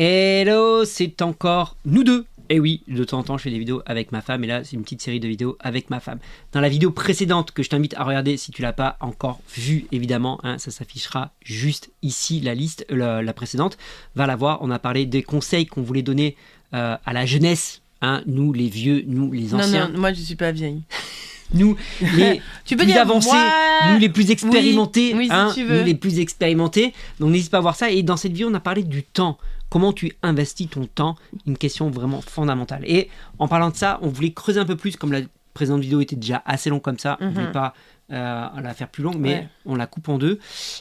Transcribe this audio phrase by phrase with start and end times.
[0.00, 2.24] Hello, c'est encore nous deux.
[2.50, 4.62] Et oui, de temps en temps, je fais des vidéos avec ma femme, et là,
[4.62, 6.20] c'est une petite série de vidéos avec ma femme.
[6.52, 9.86] Dans la vidéo précédente que je t'invite à regarder, si tu l'as pas encore vue,
[9.90, 13.76] évidemment, hein, ça s'affichera juste ici, la liste, la, la, précédente.
[14.14, 14.58] Va la voir.
[14.60, 16.36] On a parlé des conseils qu'on voulait donner
[16.74, 19.88] euh, à la jeunesse, hein, nous les vieux, nous les anciens.
[19.88, 20.82] Non, non, moi je suis pas vieille.
[21.54, 21.76] nous
[22.14, 25.50] les tu peux plus dire avancés, moi nous les plus expérimentés, Oui, oui, si hein,
[25.52, 25.80] tu veux.
[25.80, 26.94] nous les plus expérimentés.
[27.18, 27.90] Donc n'hésite pas à voir ça.
[27.90, 29.38] Et dans cette vidéo, on a parlé du temps.
[29.70, 31.16] Comment tu investis ton temps
[31.46, 32.82] Une question vraiment fondamentale.
[32.86, 35.20] Et en parlant de ça, on voulait creuser un peu plus, comme la
[35.54, 37.52] précédente vidéo était déjà assez longue comme ça, on ne voulait Mhm.
[37.52, 37.74] pas
[38.10, 39.48] euh, la faire plus longue, mais Ouais.
[39.66, 40.38] on la coupe en deux.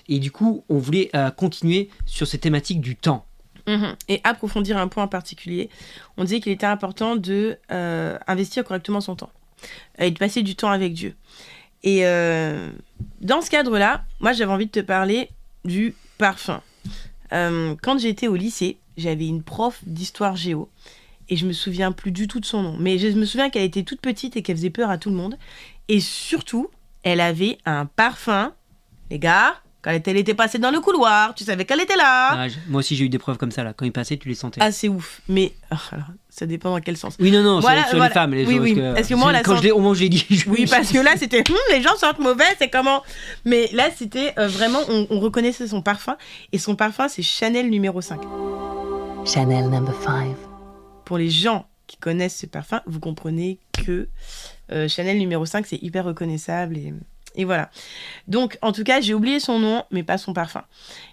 [0.07, 3.25] Et du coup, on voulait euh, continuer sur cette thématique du temps.
[3.67, 3.95] Mhm.
[4.07, 5.69] Et approfondir un point en particulier,
[6.15, 9.31] on disait qu'il était important de euh, investir correctement son temps
[9.99, 11.15] et de passer du temps avec Dieu.
[11.83, 12.01] Et
[13.21, 15.29] dans ce cadre-là, moi j'avais envie de te parler
[15.65, 16.61] du parfum.
[17.33, 20.69] Euh, quand j'étais au lycée, j'avais une prof d'histoire géo
[21.29, 23.63] et je me souviens plus du tout de son nom, mais je me souviens qu'elle
[23.63, 25.37] était toute petite et qu'elle faisait peur à tout le monde.
[25.87, 26.69] Et surtout,
[27.03, 28.53] elle avait un parfum,
[29.09, 29.55] les gars.
[29.81, 32.31] Quand elle était passée dans le couloir, tu savais qu'elle était là.
[32.31, 33.63] Ah, moi aussi, j'ai eu des preuves comme ça.
[33.63, 33.73] Là.
[33.73, 34.59] Quand il passait, tu les sentais.
[34.61, 35.21] Ah, c'est ouf.
[35.29, 36.07] Mais alors,
[36.37, 37.15] ça dépend dans quel sens.
[37.19, 38.13] oui, non, non, sur- Voilà, sur, les voilà.
[38.13, 38.33] femmes.
[38.33, 38.73] Les Oui, gens, oui.
[38.75, 40.09] parce que, Parce que moi, la quand sens- je l'ai- au moment où je l'ai
[40.09, 43.01] dit, je- Oui, parce que là, c'était Hum, les gens sentent mauvais, c'est comment?
[43.45, 46.15] Mais là, c'était euh, vraiment, on, on reconnaissait son parfum.
[46.51, 48.19] Et son parfum, c'est Chanel numéro 5.
[49.25, 50.35] Chanel number five.
[51.05, 54.07] Pour les gens qui connaissent ce parfum, vous comprenez que
[54.71, 56.77] euh, Chanel numéro 5, c'est hyper reconnaissable.
[56.77, 56.93] Et,
[57.35, 57.69] et voilà.
[58.27, 60.63] Donc, en tout cas, j'ai oublié son nom, mais pas son parfum.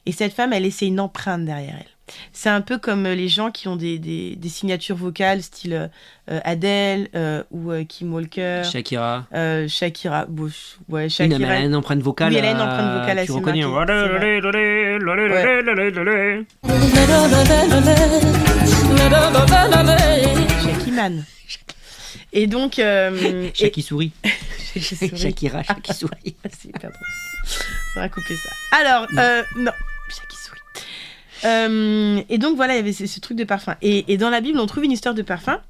[0.06, 1.86] Et cette femme, elle laissait une empreinte derrière elle.
[2.32, 5.72] C'est un peu comme euh, les gens qui ont des, des- des signatures vocales, style
[5.72, 5.88] euh,
[6.30, 8.62] euh, Adele euh, ou euh, Kim Walker.
[8.70, 9.26] Shakira.
[9.34, 10.50] Euh, Shakira, bon, ouais,
[10.88, 11.38] Oui, non, Shakira.
[11.38, 12.30] mais elle a une empreinte vocale.
[12.32, 13.62] Oui, elle a une empreinte vocale Tu assez reconnais.
[20.62, 21.24] Shakiman.
[22.32, 24.12] Et donc, euh, et- Shaki sourit.
[24.76, 25.16] Shaki.
[25.16, 26.36] Shakira, Shaki sourit.
[26.50, 27.56] c'est hyper drôle.
[27.96, 28.50] On va couper ça.
[28.78, 29.93] Alors, euh, non, Shaki.
[31.44, 33.76] Euh, et donc voilà, il y avait ce, truc de parfum.
[33.82, 35.60] Et, dans la Bible, on trouve une histoire de parfum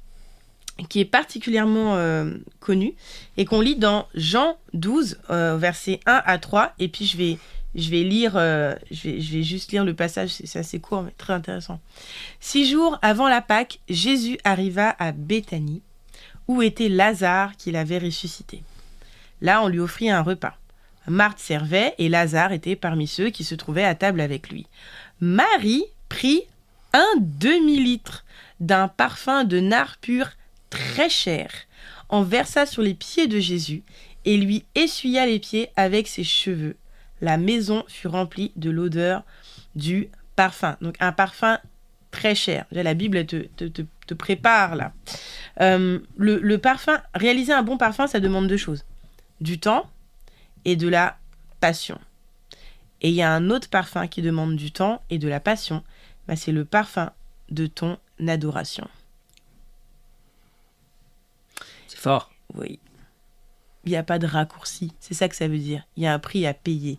[0.89, 2.93] qui est particulièrement euh, connue
[3.37, 6.73] et qu'on lit dans Jean 12, euh, versets 1 à 3.
[6.79, 7.37] Et puis je vais,
[7.75, 11.03] je vais lire, je, vais, je vais juste lire le passage, c'est c'est assez court
[11.03, 11.79] mais très intéressant.
[12.39, 15.81] Six jours avant la Pâque, Jésus arriva à Béthanie,
[16.47, 18.61] où était Lazare qu'il avait ressuscité.
[19.41, 20.57] Là, on lui offrit un repas.
[21.07, 24.65] Marthe servait et Lazare était parmi ceux qui se trouvaient à table avec lui.
[25.21, 26.43] Marie prit
[26.93, 28.25] un demi-litre
[28.59, 30.29] d'un parfum de nard pur
[30.69, 31.51] très cher,
[32.09, 33.83] en versa sur les pieds de Jésus
[34.25, 36.75] et lui essuya les pieds avec ses cheveux.
[37.21, 39.23] La maison fut remplie de l'odeur
[39.75, 40.77] du parfum.
[40.81, 41.59] Donc un parfum
[42.11, 42.65] très cher.
[42.71, 44.93] La Bible te, te, te- prépare là.
[45.61, 48.85] Euh, le parfum, réaliser un bon parfum, ça demande deux choses.
[49.41, 49.89] Du temps
[50.63, 51.17] et de la
[51.59, 51.99] passion.
[53.01, 55.83] Et il y a un autre parfum qui demande du temps et de la passion.
[56.27, 57.11] Bah, c'est le parfum
[57.49, 57.97] de ton
[58.27, 58.87] adoration.
[61.87, 62.31] C'est fort.
[62.53, 62.79] Oui.
[63.83, 64.91] Il n'y a pas de raccourci.
[64.99, 65.85] C'est ça que ça veut dire.
[65.97, 66.97] Il y a un prix à payer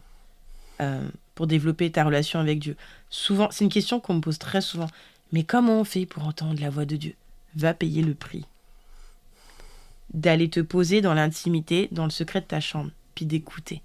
[0.81, 2.77] euh, pour développer ta relation avec Dieu.
[3.11, 4.89] Souvent, c'est une question qu'on me pose très souvent.
[5.33, 7.15] Mais comment on fait pour entendre la voix de Dieu?
[7.56, 8.45] Va payer le prix.
[10.15, 13.83] D'aller te poser dans l'intimité, dans le secret de ta chambre, puis d'écouter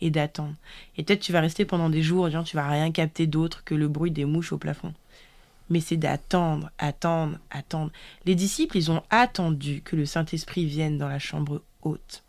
[0.00, 0.54] et d'attendre.
[0.96, 3.74] Et peut-être tu vas rester pendant des jours, genre, tu vas rien capter d'autre que
[3.74, 4.94] le bruit des mouches au plafond.
[5.68, 7.90] Mais c'est d'attendre, attendre, attendre.
[8.24, 12.22] Les disciples, ils ont attendu que le Saint-Esprit vienne dans la chambre haute.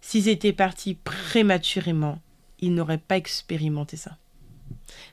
[0.00, 2.20] S'ils étaient partis prématurément,
[2.60, 4.16] ils n'auraient pas expérimenté ça.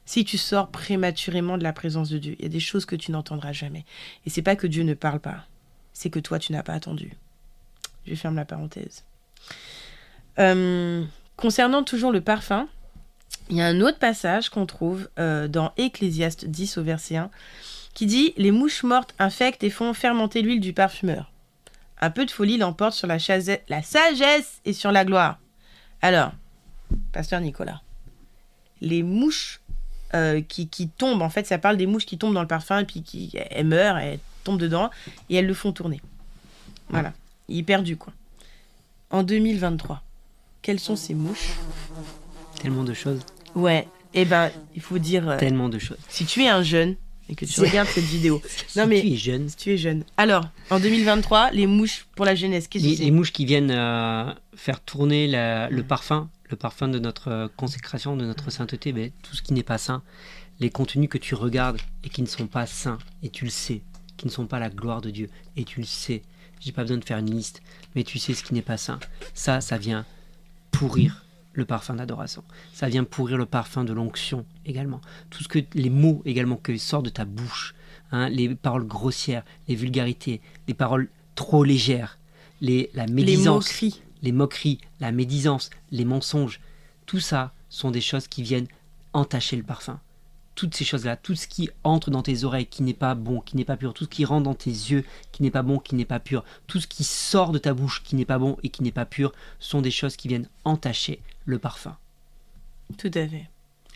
[0.06, 2.96] Si tu sors prématurément de la présence de Dieu, il y a des choses que
[2.96, 3.86] tu n'entendras jamais.
[4.26, 5.46] Et c'est pas que Dieu ne parle pas,
[5.94, 7.12] c'est que toi tu n'as pas attendu.
[8.06, 9.04] Je ferme la parenthèse.
[10.40, 11.04] Euh,
[11.38, 12.68] concernant toujours le parfum,
[13.50, 17.30] il y a un autre passage qu'on trouve euh, dans Ecclésiaste 10 au verset 1
[17.94, 21.32] qui dit Les mouches mortes infectent et font fermenter l'huile du parfumeur.
[22.02, 23.18] Un peu de folie l'emporte sur la,
[23.70, 25.40] la sagesse et sur la gloire.
[26.02, 26.32] Alors,
[27.14, 27.82] pasteur Nicolas,
[28.82, 29.62] les mouches
[30.14, 32.80] euh, qui, qui tombent, en fait, ça parle des mouches qui tombent dans le parfum
[32.80, 34.92] et puis qui elles meurent, elles tombent dedans
[35.30, 36.02] et elles le font tourner.
[36.90, 37.14] Voilà,
[37.48, 38.14] il est perdu quoi.
[39.10, 40.04] En 2023,
[40.66, 41.52] quelles sont ces mouches
[42.60, 43.20] Tellement de choses.
[43.54, 46.00] Ouais, eh ben, il faut dire, euh, Tellement de choses.
[46.10, 46.96] si tu es un jeune
[47.30, 49.72] et que tu Si- regardes cette vidéo, Si non mais tu es jeune, si tu
[49.74, 50.04] es jeune.
[50.18, 53.46] Alors, en 2023, les mouches pour la jeunesse, qu'est-ce que les, c'est les mouches qui
[53.46, 58.50] viennent euh, faire tourner la- le parfum, le parfum de notre euh, consécration, de notre
[58.50, 60.02] sainteté, ben, tout ce qui n'est pas saint,
[60.60, 63.82] les contenus que tu regardes et qui ne sont pas saints, et tu le sais,
[64.18, 66.24] qui ne sont pas la gloire de Dieu, et tu le sais.
[66.60, 67.62] J'ai pas besoin de faire une liste,
[67.94, 69.00] mais tu sais ce qui n'est pas saint.
[69.36, 70.06] Ça, ça vient
[70.78, 72.44] pourrir le parfum d'adoration.
[72.74, 75.02] Ça vient pourrir le parfum de l'onction également.
[75.30, 77.74] Tout ce que les mots également que sortent de ta bouche,
[78.12, 82.18] hein, les paroles grossières, les vulgarités, les paroles trop légères,
[82.62, 84.02] les, la Les médisance, moqueries.
[84.22, 86.60] les moqueries, la médisance, les mensonges,
[87.06, 88.68] tout ça sont des choses qui viennent
[89.14, 90.00] entacher le parfum.
[90.56, 93.58] Toutes ces choses-là, tout ce qui entre dans tes oreilles, qui n'est pas bon, qui
[93.58, 95.04] n'est pas pur, tout ce qui rentre dans tes yeux,
[95.34, 98.02] qui n'est pas bon, qui n'est pas pur, tout ce qui sort de ta bouche,
[98.04, 101.20] qui n'est pas bon et qui n'est pas pur, sont des choses qui viennent entacher
[101.46, 101.98] le parfum.
[102.98, 103.50] Tout à fait.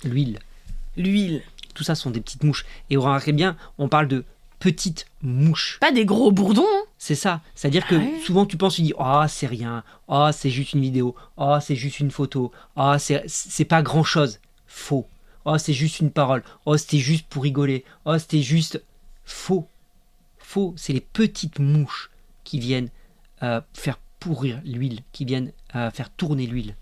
[0.04, 0.40] L'huile,
[0.98, 1.42] L'huile.
[1.76, 2.66] tout ça sont des petites mouches.
[2.90, 4.26] Et vous remarquerez bien, on parle de
[4.60, 5.78] petites mouches.
[5.80, 6.66] Pas des gros bourdons.
[6.68, 6.84] hein.
[6.98, 7.40] C'est ça.
[7.56, 8.20] C'est-à-dire que Ah ouais.
[8.26, 11.76] souvent tu penses, tu dis, ah c'est rien, ah c'est juste une vidéo, ah c'est
[11.78, 14.40] juste une photo, ah c'est c'est pas grand-chose.
[14.68, 15.08] Faux.
[15.52, 16.44] Oh c'est juste une parole.
[16.66, 17.84] Oh c'était juste pour rigoler.
[18.06, 18.82] Oh c'était juste
[19.26, 19.68] faux.
[20.38, 20.74] Faux.
[20.78, 22.12] C'est les petites mouches
[22.44, 22.90] qui viennent
[23.42, 26.76] euh, faire pourrir l'huile, qui viennent euh, faire tourner l'huile.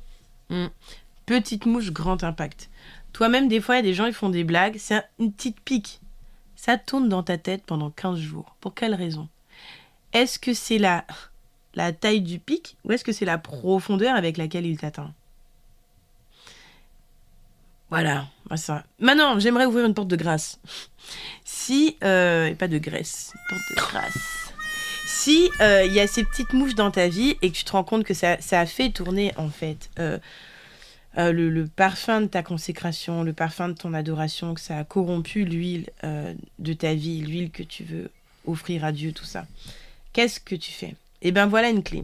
[1.25, 2.69] Petite mouche, grand impact.
[3.13, 4.77] Toi-même, des fois, il y a des gens, ils font des blagues.
[4.79, 5.99] C'est un- une petite pique.
[6.55, 8.55] Ça tourne dans ta tête pendant 15 jours.
[8.61, 9.27] Pour quelle raison?
[10.13, 11.05] Est-ce que c'est la,
[11.75, 15.13] la taille du pic ou est-ce que c'est la profondeur avec laquelle il t'atteint?
[17.89, 18.83] Voilà, ça.
[18.99, 20.59] Maintenant, j'aimerais ouvrir une porte de grâce.
[21.45, 24.53] Si, euh, et pas de graisse, porte de grâce.
[25.05, 27.71] Si euh, il y a ces petites mouches dans ta vie et que tu te
[27.71, 30.19] rends compte que ça, ça a fait tourner en fait euh,
[31.15, 35.45] le, le parfum de ta consécration, le parfum de ton adoration, que ça a corrompu
[35.45, 35.89] l'huile
[36.59, 38.11] de ta vie, l'huile que tu veux
[38.45, 39.45] offrir à Dieu, tout ça.
[40.11, 40.95] Qu'est-ce que tu fais?
[41.21, 42.03] Eh bien voilà une clé.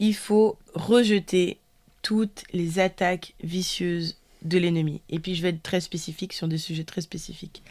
[0.00, 1.58] Il faut rejeter
[2.02, 5.00] toutes les attaques vicieuses de l'ennemi.
[5.08, 7.62] Et puis je vais être très spécifique sur des sujets très spécifiques.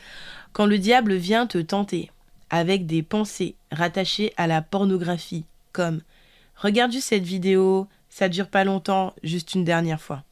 [0.54, 2.12] Quand le diable vient te tenter
[2.50, 6.02] avec des pensées rattachées à la pornographie, comme
[6.56, 10.24] regarde juste cette vidéo, ça dure pas longtemps, juste une dernière fois.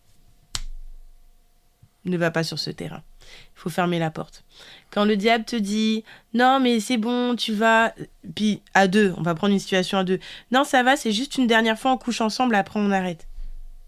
[2.05, 3.03] Ne va pas sur ce terrain.
[3.21, 4.45] Il faut fermer la porte.
[4.91, 6.03] Quand le diable te dit
[6.33, 7.93] non mais c'est bon, tu vas,
[8.35, 10.19] puis à deux, on va prendre une situation à deux.
[10.51, 13.27] Non ça va, c'est juste une dernière fois, on couche ensemble, après on arrête.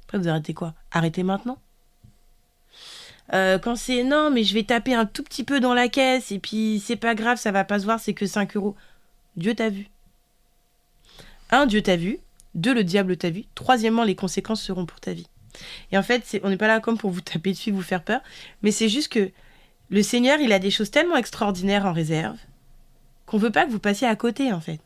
[0.10, 0.74] Après vous arrêtez quoi?
[0.92, 1.60] Arrêtez maintenant?
[3.32, 6.32] Euh, quand c'est non mais je vais taper un tout petit peu dans la caisse
[6.32, 8.76] et puis c'est pas grave, ça va pas se voir, c'est que 5 euros.
[9.36, 9.88] Dieu t'a vu.
[11.52, 12.18] Un, Dieu t'a vu.
[12.56, 13.44] Deux, le diable t'a vu.
[13.54, 15.28] Troisièmement, les conséquences seront pour ta vie.
[15.92, 18.22] Et en fait, on n'est pas là comme pour vous taper dessus, vous faire peur,
[18.64, 19.30] mais c'est juste que
[19.92, 22.38] le Seigneur, il a des choses tellement extraordinaires en réserve
[23.28, 24.80] qu'on veut pas que vous passiez à côté, en fait.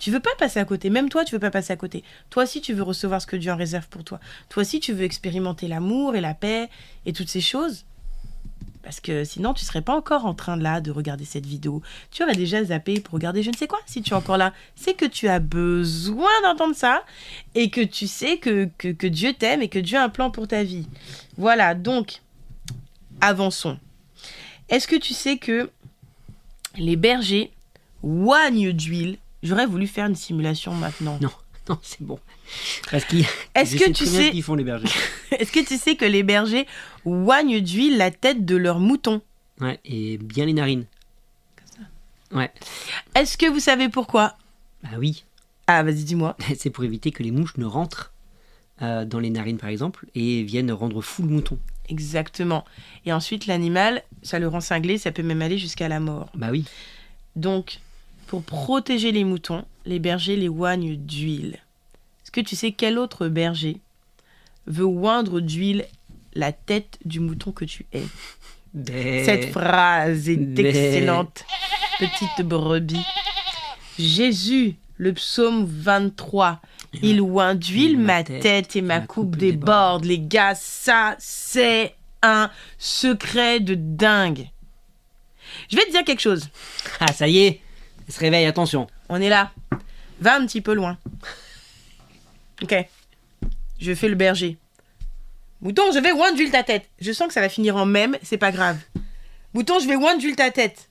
[0.00, 2.02] Tu veux pas passer à côté, même toi, tu veux pas passer à côté.
[2.30, 4.18] Toi aussi, tu veux recevoir ce que Dieu en réserve pour toi.
[4.48, 6.70] Toi aussi, tu veux expérimenter l'amour et la paix
[7.04, 7.84] et toutes ces choses.
[8.82, 11.82] Parce que sinon, tu serais pas encore en train là de regarder cette vidéo.
[12.10, 13.78] Tu aurais déjà zappé pour regarder je ne sais quoi.
[13.84, 17.04] Si tu es encore là, c'est que tu as besoin d'entendre ça
[17.54, 20.30] et que tu sais que, que, que Dieu t'aime et que Dieu a un plan
[20.30, 20.88] pour ta vie.
[21.36, 22.22] Voilà, donc,
[23.20, 23.78] avançons.
[24.70, 25.68] Est-ce que tu sais que
[26.78, 27.52] les bergers
[28.02, 31.18] oignent d'huile J'aurais voulu faire une simulation maintenant.
[31.20, 31.30] Non,
[31.68, 32.18] non, c'est bon.
[32.90, 33.24] Parce qu'ils.
[33.54, 34.88] Est-ce que tu sais- qu'ils font les bergers
[35.32, 36.66] Est-ce que tu sais que les bergers
[37.04, 39.22] oignent d'huile la tête de leurs moutons?
[39.60, 40.84] Ouais, et bien les narines.
[42.32, 42.50] Ouais,
[43.16, 44.36] Est-ce que vous savez pourquoi?
[44.84, 45.24] Bah oui.
[45.66, 46.36] Ah, vas-y, dis-moi.
[46.56, 48.12] C'est pour éviter que les mouches ne rentrent
[48.82, 51.58] euh, dans les narines, par exemple, et viennent rendre fou le mouton.
[51.88, 52.64] Exactement.
[53.04, 56.30] Et ensuite, l'animal, ça le rend cinglé, ça peut même aller jusqu'à la mort.
[56.34, 56.64] Bah oui.
[57.34, 57.80] Donc,
[58.30, 61.58] pour protéger les moutons, les bergers les oignent d'huile.
[62.22, 63.78] Est-ce que tu sais quel autre berger
[64.68, 65.84] veut oindre d'huile
[66.34, 68.04] la tête du mouton que tu es?
[69.24, 71.44] Cette phrase est excellente,
[71.98, 73.04] petite brebis.
[73.98, 76.60] Jésus, le psaume 23,
[77.02, 80.04] il oint d'huile ma tête et ma coupe déborde.
[80.04, 84.46] Les gars, ça, c'est un secret de dingue.
[85.68, 86.48] Je vais te dire quelque chose.
[87.00, 87.60] Ah, ça y est
[88.10, 88.88] Elle se réveille, attention.
[89.08, 89.52] On est là.
[90.20, 90.98] Va un petit peu loin.
[92.60, 92.74] Ok.
[93.78, 94.58] Je fais le berger.
[95.60, 96.88] Mouton, je vais oindre d'huile ta tête.
[96.98, 98.78] Je sens que ça va finir en même, c'est pas grave.
[99.54, 100.88] Mouton, je vais oindre d'huile ta tête.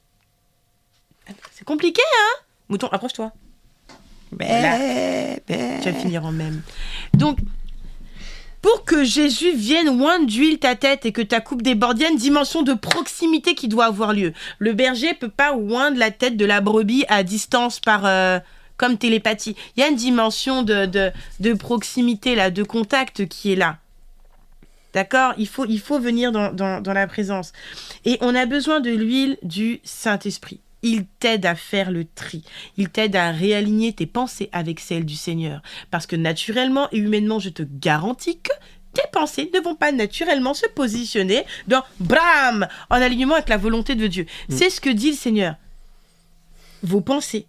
[1.52, 2.42] C'est compliqué, hein?
[2.70, 3.34] Mouton, approche-toi.
[4.32, 4.78] Voilà.
[5.46, 6.62] Tu vas finir en même.
[7.16, 7.38] Donc,
[8.62, 12.06] pour que Jésus vienne oindre d'huile ta tête et que ta coupe déborde, il y
[12.06, 14.34] a une dimension de proximité qui doit avoir lieu.
[14.58, 18.40] Le berger peut pas oindre la tête de la brebis à distance par euh,
[18.76, 19.56] comme télépathie.
[19.76, 20.86] Il y a une dimension de,
[21.40, 23.78] de, proximité là, de contact qui est là.
[24.94, 25.34] D'accord?
[25.38, 27.54] Il faut, il faut venir dans, dans- dans la présence.
[28.06, 30.60] Et on a besoin de l'huile du Saint-Esprit.
[30.82, 32.44] Il t'aide à faire le tri.
[32.78, 35.62] Il t'aide à réaligner tes pensées avec celles du Seigneur.
[35.92, 38.54] Parce que naturellement et humainement, je te garantis que
[38.94, 43.96] tes pensées ne vont pas naturellement se positionner dans bram en alignement avec la volonté
[43.96, 44.26] de Dieu.
[44.48, 44.56] Mm.
[44.56, 45.56] C'est ce que dit le Seigneur.
[46.82, 47.46] Vos pensées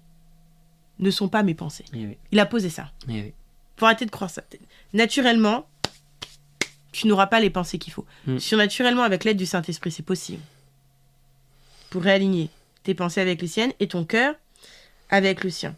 [0.99, 1.85] ne sont pas mes pensées.
[1.95, 2.91] Eh oui, Il a posé ça.
[3.09, 3.33] eh oui.
[3.77, 4.43] Faut arrêter de croire ça.
[4.93, 5.67] Naturellement,
[6.93, 8.05] tu n'auras pas les pensées qu'il faut.
[8.27, 8.39] Mm.
[8.39, 10.43] Surnaturellement, avec l'aide du Saint-Esprit, c'est possible.
[11.89, 12.51] Pour réaligner
[12.83, 14.35] tes pensées avec les siennes et ton cœur
[15.09, 15.77] avec le sien.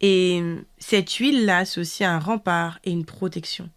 [0.00, 0.42] Et
[0.78, 3.70] cette huile-là, aussi un rempart et une protection.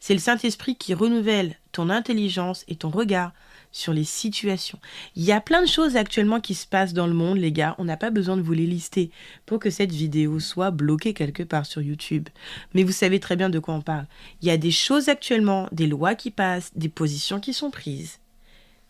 [0.00, 3.32] C'est le Saint-Esprit qui renouvelle ton intelligence et ton regard
[3.72, 4.78] sur les situations.
[5.16, 7.74] Il y a plein de choses actuellement qui se passent dans le monde, les gars.
[7.78, 9.10] On n'a pas besoin de vous les lister
[9.44, 12.28] pour que cette vidéo soit bloquée quelque part sur YouTube.
[12.72, 14.06] Mais vous savez très bien de quoi on parle.
[14.40, 18.18] Il y a des choses actuellement, des lois qui passent, des positions qui sont prises.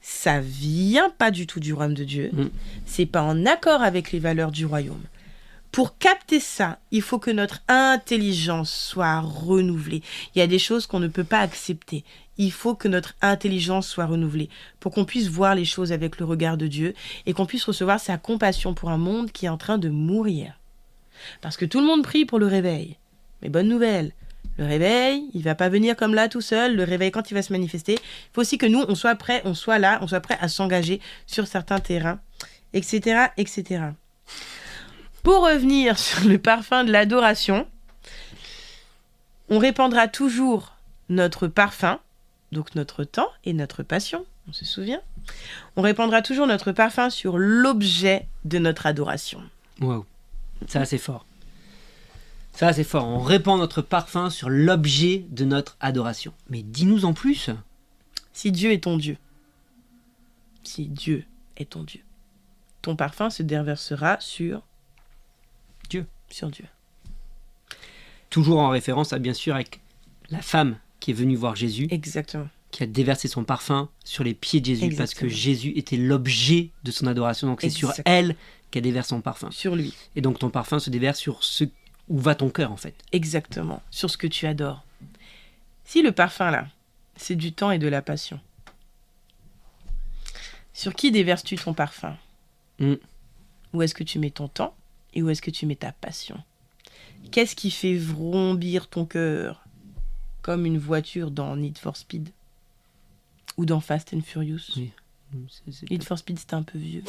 [0.01, 2.31] Ça vient pas du tout du royaume de Dieu.
[2.33, 2.47] Mm.
[2.85, 5.03] C'est pas en accord avec les valeurs du royaume.
[5.73, 10.03] Pour capter ça, il faut que notre intelligence soit renouvelée.
[10.35, 12.03] Il y a des choses qu'on ne peut pas accepter.
[12.39, 14.49] Il faut que notre intelligence soit renouvelée
[14.81, 16.95] pour qu'on puisse voir les choses avec le regard de Dieu
[17.27, 20.59] et qu'on puisse recevoir sa compassion pour un monde qui est en train de mourir.
[21.43, 22.97] Parce que tout le monde prie pour le réveil.
[23.43, 24.13] Mais bonne nouvelle,
[24.59, 26.77] le réveil, il va pas venir comme là tout seul.
[26.77, 29.43] Le réveil, quand il va se manifester, il faut aussi que nous, on soit prêts,
[29.45, 32.21] on soit là, on soit prêts à s'engager sur certains terrains,
[32.73, 33.85] etc., etc.
[35.23, 37.67] Pour revenir sur le parfum de l'adoration,
[39.49, 40.73] on répandra toujours
[41.09, 42.01] notre parfum,
[42.53, 45.01] donc notre temps et notre passion, on se souvient.
[45.77, 49.43] On répandra toujours notre parfum sur l'objet de notre adoration.
[49.81, 50.05] Waouh.
[50.69, 51.27] Ça, c'est fort.
[52.57, 53.07] Ça, c'est fort.
[53.07, 56.33] On répand notre parfum sur l'objet de notre adoration.
[56.49, 57.51] Mais dis-nous en plus.
[58.33, 59.19] Si Dieu est ton Dieu,
[60.63, 61.25] si Dieu
[61.59, 62.01] est ton Dieu,
[62.81, 64.63] ton parfum se déversera sur
[65.91, 66.07] Dieu.
[66.31, 66.65] Sur Dieu.
[68.31, 69.81] Toujours en référence à, bien sûr, avec
[70.31, 72.49] la femme qui est venue voir Jésus, Exactement.
[72.71, 75.29] qui a déversé son parfum sur les pieds de Jésus, parce que.
[75.29, 77.49] Jésus était l'objet de son adoration.
[77.49, 78.35] Donc c'est sur elle
[78.71, 79.51] qu'elle déverse son parfum.
[79.51, 79.95] Sur lui.
[80.15, 81.65] Et donc ton parfum se déverse sur ce
[82.09, 82.95] où va ton cœur, en fait.
[83.13, 83.83] Exactement.
[83.91, 84.85] Sur ce que tu adores.
[85.85, 86.69] Si le parfum là,
[87.17, 88.41] c'est du temps et de la passion,
[90.73, 92.17] sur qui déverses-tu ton parfum?
[92.79, 92.95] Mm.
[93.73, 94.75] Où est-ce que tu mets ton temps
[95.15, 96.43] et où est-ce que tu mets ta passion?
[97.31, 99.65] Qu'est-ce qui fait vrombir ton cœur?
[100.43, 102.31] Comme une voiture dans Need for Speed
[103.57, 104.93] ou dans Fast and Furious Oui.
[105.71, 107.03] C'est- Need for Speed, c'était un peu vieux.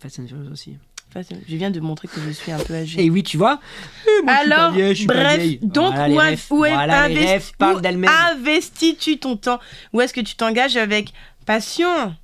[0.00, 0.76] Fast and Furious aussi.
[1.14, 3.04] Je viens de montrer que je suis un peu âgée.
[3.04, 3.60] Et oui, tu vois.
[4.06, 6.48] Eh, moi, je suis pas Alors, vieille, je suis pas bref, donc Voilà, où, est-
[6.48, 8.06] Voilà, les investi- refs parlent où
[8.38, 9.58] investis-tu ton temps?
[9.92, 11.12] Où est-ce que tu t'engages avec
[11.46, 12.14] passion?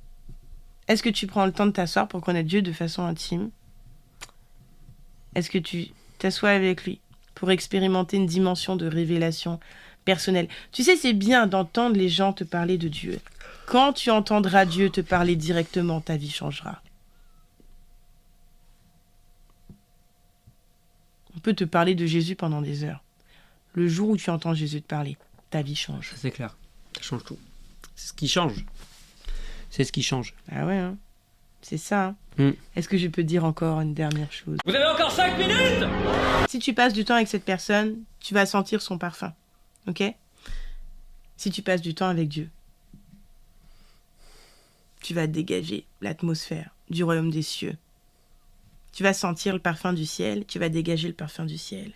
[0.87, 3.49] Est-ce que tu prends le temps de t'asseoir pour connaître Dieu de façon intime?
[5.35, 6.99] Est-ce que tu t'assois avec lui
[7.35, 9.59] pour expérimenter une dimension de révélation
[10.05, 10.47] personnelle?
[10.71, 13.19] Tu sais, c'est bien d'entendre les gens te parler de Dieu.
[13.65, 16.81] Quand tu entendras Dieu te parler directement, ta vie changera.
[21.37, 23.03] On peut te parler de Jésus pendant des heures.
[23.73, 25.17] Le jour où tu entends Jésus te parler,
[25.51, 26.09] ta vie change.
[26.09, 26.57] Ça, c'est clair.
[26.95, 27.37] Ça change tout.
[27.95, 28.65] C'est ce qui change.
[29.69, 30.33] C'est ce qui change.
[30.51, 30.97] Ah ouais, hein
[31.61, 32.07] c'est ça.
[32.07, 32.15] hein.
[32.37, 32.51] Mm.
[32.75, 34.57] Est-ce que je peux dire encore une dernière chose?
[34.65, 35.83] Vous avez encore 5 minutes
[36.49, 39.31] Si tu passes du temps avec cette personne, tu vas sentir son parfum.
[39.87, 40.01] Ok?
[41.35, 42.49] Si tu passes du temps avec Dieu,
[45.01, 47.77] tu vas dégager l'atmosphère du royaume des cieux.
[48.97, 51.93] Tu vas sentir le parfum du ciel, tu vas dégager le parfum du ciel.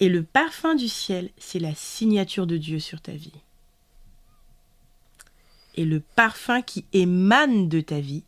[0.00, 3.30] Et le parfum du ciel, c'est la signature de Dieu sur ta vie.
[5.76, 8.24] Et le parfum qui émane de ta vie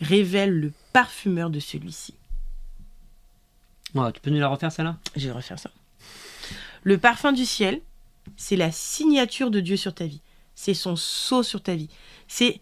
[0.00, 2.14] révèle le parfumeur de celui-ci.
[3.92, 4.96] Tu peux nous la refaire, celle-là?
[5.14, 5.70] Je vais refaire ça.
[6.82, 7.82] Le parfum du ciel,
[8.38, 10.22] c'est la signature de Dieu sur ta vie.
[10.54, 11.90] C'est son sceau sur ta vie.
[12.26, 12.58] C'est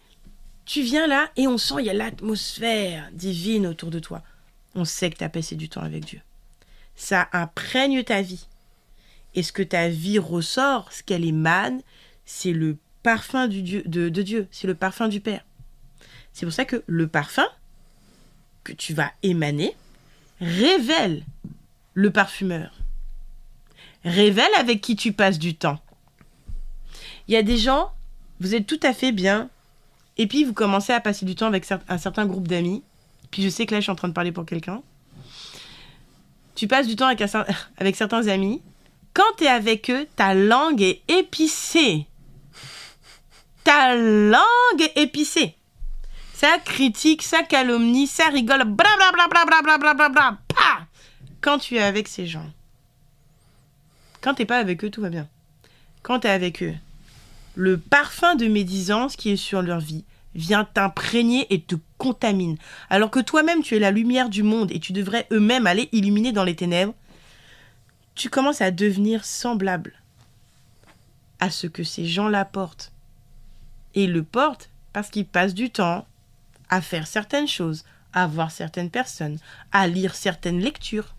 [0.65, 4.21] tu viens là et on sent il y a l'atmosphère divine autour de toi.
[4.75, 6.21] On sait que tu as passé du temps avec Dieu.
[6.95, 8.47] Ça imprègne ta vie.
[9.35, 11.81] Et ce que ta vie ressort, ce qu'elle émane,
[12.25, 15.43] c'est le parfum de, Dieu, c'est le parfum du Père.
[16.33, 17.47] C'est pour ça que le parfum
[18.63, 19.75] que tu vas émaner
[20.39, 21.23] révèle
[21.93, 22.71] le parfumeur.
[24.03, 25.79] Révèle avec qui tu passes du temps.
[27.27, 27.91] Il y a des gens,
[28.39, 29.49] vous êtes tout à fait bien,
[30.17, 32.83] et puis vous commencez à passer du temps avec un certain groupe d'amis.
[33.31, 34.83] Puis je sais que là, je suis en train de parler pour quelqu'un.
[36.55, 38.61] Tu passes du temps avec, certains amis.
[39.13, 42.05] Quand tu es avec eux, ta langue est épicée.
[43.63, 45.55] ta langue est épicée.
[46.33, 50.37] Ça critique, ça calomnie, ça rigole, blablabla,
[51.39, 52.49] Quand tu es avec ces gens.
[54.21, 55.27] Quand t'es pas avec eux, tout va bien.
[56.03, 56.73] Quand tu es avec eux,
[57.55, 60.03] le parfum de médisance qui est sur leur vie
[60.35, 62.57] vient t'imprégner et te contamine.
[62.89, 66.31] Alors que toi-même, tu es la lumière du monde et tu devrais eux-mêmes aller illuminer
[66.31, 66.93] dans les ténèbres,
[68.15, 69.93] tu commences à devenir semblable
[71.39, 72.91] à ce que ces gens-là portent.
[73.95, 76.05] Et ils le portent parce qu'ils passent du temps
[76.69, 77.83] à faire certaines choses,
[78.13, 79.37] à voir certaines personnes,
[79.71, 81.13] à lire certaines lectures,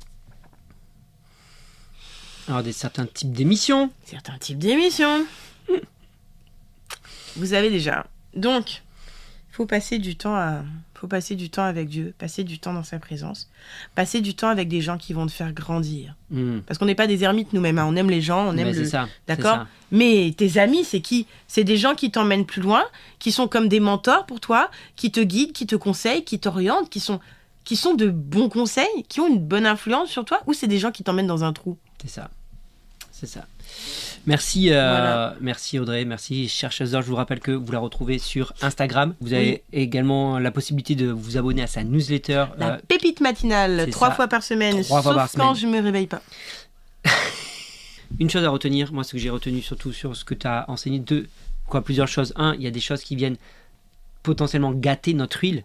[2.49, 3.91] Alors, des certains types d'émissions.
[4.05, 5.27] certains types d'émissions.
[7.37, 8.07] Vous avez déjà.
[8.35, 8.83] Donc,
[9.53, 10.63] faut passer du temps à
[10.95, 13.51] faut passer du temps avec Dieu, passer du temps dans sa présence,
[13.97, 16.15] passer du temps avec des gens qui vont te faire grandir.
[16.31, 16.61] Hmm.
[16.61, 17.87] Parce qu'on n'est pas des ermites nous-mêmes, hein.
[17.89, 19.09] on aime les gens, on aime Ouais, le, ça.
[19.27, 19.67] D'accord.
[19.91, 21.27] Mais tes amis, c'est qui?
[21.49, 22.85] C'est des gens qui t'emmènent plus loin,
[23.19, 26.89] qui sont comme des mentors pour toi, qui te guident, qui te conseillent, qui t'orientent,
[26.89, 27.19] qui sont,
[27.65, 30.79] qui sont de bons conseils, qui ont une bonne influence sur toi, ou c'est des
[30.79, 31.77] gens qui t'emmènent dans un trou?
[32.01, 32.31] C'est ça.
[33.11, 33.45] C'est ça.
[34.27, 35.37] Merci, euh, Voilà.
[35.41, 37.03] merci Audrey, merci chercheuse d'or.
[37.03, 39.15] Je vous rappelle que vous la retrouvez sur Instagram.
[39.21, 42.45] Vous avez également la possibilité de vous abonner à sa newsletter.
[42.57, 44.15] La euh, pépite matinale, trois ça.
[44.15, 45.73] fois par semaine, Trois fois sauf par quand semaine.
[45.73, 46.23] je me réveille pas.
[48.21, 50.67] une chose à retenir, moi ce que j'ai retenu surtout sur ce que tu as
[50.69, 51.27] enseigné, deux,
[51.67, 52.33] quoi, plusieurs choses.
[52.37, 53.37] Un, il y a des choses qui viennent
[54.23, 55.65] potentiellement gâter notre huile.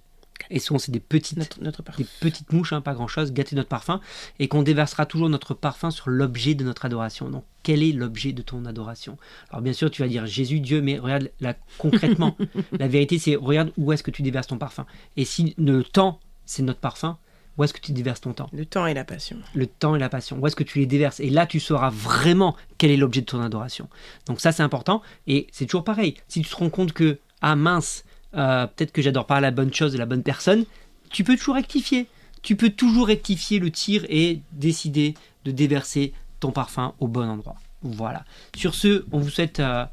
[0.50, 2.04] Et souvent c'est des petites Notre, notre parfum.
[2.04, 4.00] des petites mouches, hein, pas grand chose, gâter notre parfum,
[4.40, 7.30] et qu'on déversera toujours notre parfum sur l'objet de notre adoration.
[7.30, 9.18] Donc, quel est l'objet de ton adoration?
[9.50, 12.38] Alors, bien sûr, tu vas dire Jésus, Dieu, mais regarde là concrètement.
[12.80, 14.86] la vérité, c'est regarde où est-ce que tu déverses ton parfum?
[15.18, 17.18] Et si le temps, c'est notre parfum,
[17.58, 18.50] où est-ce que tu déverses ton temps?
[18.54, 19.38] Le temps et la passion.
[19.56, 21.20] Le temps et la passion, où est-ce que tu les déverses?
[21.20, 23.90] Et là, tu sauras vraiment quel est l'objet de ton adoration.
[24.28, 25.02] Donc, ça, c'est important.
[25.26, 26.16] Et c'est toujours pareil.
[26.28, 28.04] Si tu te rends compte que, ah mince,
[28.36, 30.66] euh, peut-être que j'adore pas la bonne chose et la bonne personne,
[31.10, 32.08] tu peux toujours rectifier.
[32.44, 37.56] Tu peux toujours rectifier le tir et décider de déverser ton parfum au bon endroit.
[37.82, 38.24] Voilà.
[38.56, 39.86] Sur ce, on vous souhaite euh,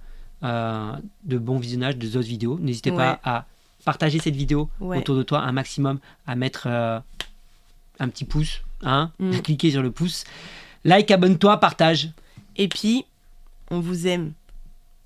[0.42, 0.92] euh,
[1.24, 2.58] de bons visionnages de d'autres vidéos.
[2.60, 3.46] N'hésitez pas à
[3.84, 4.98] partager cette vidéo Ouais.
[4.98, 9.30] autour de toi un maximum, à mettre un petit pouce, hein, Mm.
[9.42, 10.24] cliquer sur le pouce.
[10.84, 12.10] Like, abonne-toi, partage.
[12.56, 13.04] Et puis,
[13.70, 14.32] on vous aime.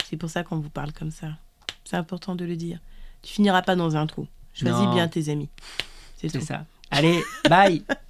[0.08, 1.28] C'est pour ça qu'on vous parle comme ça.
[1.84, 2.78] C'est important de le dire.
[3.22, 4.26] Tu finiras pas dans un trou.
[4.54, 4.94] Choisis Non.
[4.94, 5.48] bien tes amis.
[6.16, 6.44] C'est C'est tout.
[6.44, 6.64] ça.
[6.90, 7.82] Allez, bye